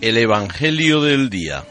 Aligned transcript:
El 0.00 0.18
Evangelio 0.18 1.00
del 1.00 1.30
Día. 1.30 1.64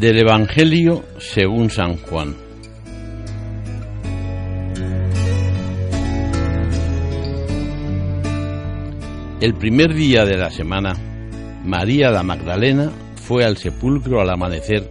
del 0.00 0.18
Evangelio 0.18 1.04
según 1.18 1.68
San 1.68 1.98
Juan. 1.98 2.49
El 9.40 9.54
primer 9.54 9.94
día 9.94 10.26
de 10.26 10.36
la 10.36 10.50
semana, 10.50 10.94
María 11.64 12.10
la 12.10 12.22
Magdalena 12.22 12.92
fue 13.14 13.42
al 13.42 13.56
sepulcro 13.56 14.20
al 14.20 14.28
amanecer 14.28 14.90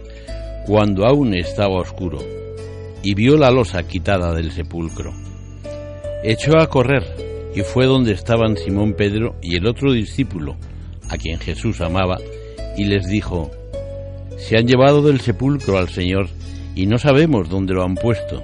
cuando 0.66 1.06
aún 1.06 1.36
estaba 1.36 1.76
oscuro 1.80 2.18
y 3.00 3.14
vio 3.14 3.36
la 3.36 3.52
losa 3.52 3.86
quitada 3.86 4.34
del 4.34 4.50
sepulcro. 4.50 5.12
Echó 6.24 6.58
a 6.58 6.68
correr 6.68 7.04
y 7.54 7.60
fue 7.60 7.86
donde 7.86 8.12
estaban 8.12 8.56
Simón 8.56 8.94
Pedro 8.94 9.36
y 9.40 9.54
el 9.54 9.68
otro 9.68 9.92
discípulo, 9.92 10.56
a 11.08 11.16
quien 11.16 11.38
Jesús 11.38 11.80
amaba, 11.80 12.18
y 12.76 12.86
les 12.86 13.06
dijo, 13.06 13.52
Se 14.36 14.56
han 14.56 14.66
llevado 14.66 15.00
del 15.00 15.20
sepulcro 15.20 15.78
al 15.78 15.90
Señor 15.90 16.26
y 16.74 16.86
no 16.86 16.98
sabemos 16.98 17.48
dónde 17.48 17.74
lo 17.74 17.84
han 17.84 17.94
puesto. 17.94 18.42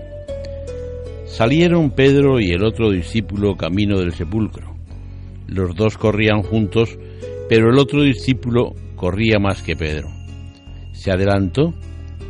Salieron 1.25 1.91
Pedro 1.91 2.39
y 2.39 2.53
el 2.53 2.65
otro 2.65 2.93
discípulo 2.93 3.57
camino 3.57 3.99
del 3.99 4.13
sepulcro. 4.13 4.76
Los 5.49 5.75
dos 5.75 5.97
corrían 5.97 6.43
juntos, 6.43 6.99
pero 7.49 7.71
el 7.71 7.79
otro 7.79 8.03
discípulo 8.03 8.75
corría 8.97 9.39
más 9.39 9.63
que 9.63 9.77
Pedro. 9.77 10.09
Se 10.93 11.11
adelantó 11.11 11.75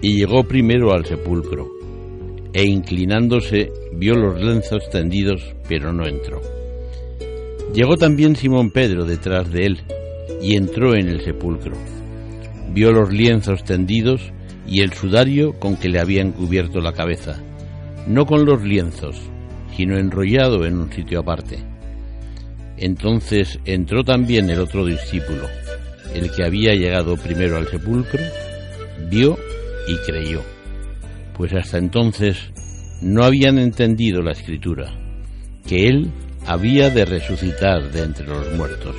y 0.02 0.16
llegó 0.16 0.44
primero 0.44 0.92
al 0.92 1.06
sepulcro, 1.06 1.68
e 2.52 2.64
inclinándose 2.64 3.72
vio 3.94 4.14
los 4.14 4.40
lienzos 4.40 4.88
tendidos, 4.90 5.54
pero 5.68 5.92
no 5.92 6.06
entró. 6.06 6.40
Llegó 7.74 7.96
también 7.96 8.36
Simón 8.36 8.70
Pedro 8.70 9.04
detrás 9.04 9.50
de 9.50 9.66
él, 9.66 9.80
y 10.42 10.56
entró 10.56 10.94
en 10.94 11.08
el 11.08 11.22
sepulcro. 11.22 11.76
Vio 12.72 12.92
los 12.92 13.12
lienzos 13.12 13.64
tendidos 13.64 14.32
y 14.66 14.82
el 14.82 14.92
sudario 14.92 15.52
con 15.58 15.76
que 15.76 15.88
le 15.88 16.00
habían 16.00 16.32
cubierto 16.32 16.80
la 16.80 16.92
cabeza, 16.92 17.40
no 18.06 18.26
con 18.26 18.44
los 18.44 18.62
lienzos, 18.62 19.20
sino 19.76 19.98
enrollado 19.98 20.66
en 20.66 20.78
un 20.78 20.92
sitio 20.92 21.20
aparte. 21.20 21.75
Entonces 22.78 23.58
entró 23.64 24.04
también 24.04 24.50
el 24.50 24.60
otro 24.60 24.84
discípulo, 24.84 25.48
el 26.14 26.30
que 26.30 26.44
había 26.44 26.74
llegado 26.74 27.16
primero 27.16 27.56
al 27.56 27.68
sepulcro, 27.68 28.22
vio 29.10 29.38
y 29.88 29.96
creyó, 30.06 30.42
pues 31.36 31.52
hasta 31.54 31.78
entonces 31.78 32.36
no 33.00 33.24
habían 33.24 33.58
entendido 33.58 34.22
la 34.22 34.32
escritura, 34.32 34.92
que 35.66 35.86
él 35.88 36.10
había 36.46 36.90
de 36.90 37.04
resucitar 37.04 37.90
de 37.90 38.02
entre 38.02 38.26
los 38.26 38.52
muertos. 38.54 38.94